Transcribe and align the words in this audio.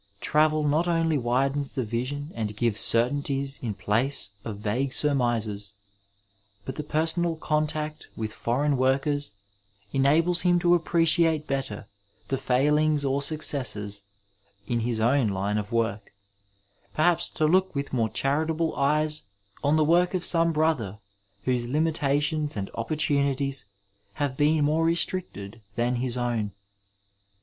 Travel 0.19 0.63
not 0.63 0.87
only 0.87 1.15
widens 1.19 1.73
the 1.73 1.83
vision 1.83 2.31
and 2.33 2.57
gives 2.57 2.81
certainties 2.81 3.59
in 3.61 3.75
place 3.75 4.31
of 4.43 4.57
vagne 4.57 4.89
surmises, 4.89 5.75
but 6.65 6.73
the 6.73 6.81
personal 6.83 7.35
contact 7.35 8.07
with 8.15 8.33
foreign 8.33 8.77
workers 8.77 9.33
enables 9.93 10.41
him 10.41 10.57
to 10.57 10.73
appreciate 10.73 11.45
better 11.45 11.85
the 12.29 12.35
fsihngs 12.35 13.07
or 13.07 13.21
snccesses 13.21 14.05
in 14.65 14.79
his 14.79 14.99
own 14.99 15.27
line 15.27 15.59
of 15.59 15.71
work, 15.71 16.11
perhaps 16.95 17.29
to 17.29 17.45
look 17.45 17.75
with 17.75 17.93
more 17.93 18.09
charitable 18.09 18.75
eyes 18.75 19.25
on 19.63 19.75
the 19.75 19.85
work 19.85 20.15
of 20.15 20.25
some 20.25 20.51
brother 20.51 20.97
whose 21.43 21.67
limitations 21.67 22.57
and 22.57 22.71
opportunities 22.73 23.65
have 24.13 24.35
been 24.35 24.65
more 24.65 24.83
restricted 24.83 25.61
than 25.75 25.97
his 25.97 26.17
own. 26.17 26.53